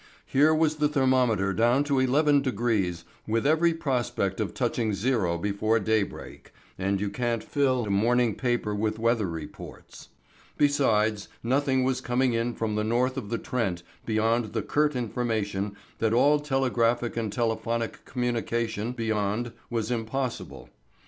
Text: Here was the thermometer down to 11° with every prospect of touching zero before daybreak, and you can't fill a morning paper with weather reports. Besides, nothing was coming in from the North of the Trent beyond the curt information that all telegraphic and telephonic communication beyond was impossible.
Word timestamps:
Here 0.25 0.51
was 0.51 0.77
the 0.77 0.87
thermometer 0.87 1.53
down 1.53 1.83
to 1.83 1.93
11° 1.97 3.03
with 3.27 3.45
every 3.45 3.71
prospect 3.75 4.39
of 4.39 4.51
touching 4.55 4.95
zero 4.95 5.37
before 5.37 5.79
daybreak, 5.79 6.51
and 6.79 6.99
you 6.99 7.11
can't 7.11 7.43
fill 7.43 7.85
a 7.85 7.89
morning 7.91 8.33
paper 8.33 8.73
with 8.73 8.97
weather 8.97 9.29
reports. 9.29 10.09
Besides, 10.57 11.27
nothing 11.43 11.83
was 11.83 12.01
coming 12.01 12.33
in 12.33 12.55
from 12.55 12.73
the 12.73 12.83
North 12.83 13.15
of 13.15 13.29
the 13.29 13.37
Trent 13.37 13.83
beyond 14.03 14.53
the 14.53 14.63
curt 14.63 14.95
information 14.95 15.75
that 15.99 16.13
all 16.13 16.39
telegraphic 16.39 17.15
and 17.15 17.31
telephonic 17.31 18.03
communication 18.03 18.93
beyond 18.93 19.51
was 19.69 19.91
impossible. 19.91 20.71